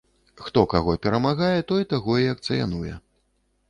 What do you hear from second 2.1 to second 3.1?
і акцыянуе.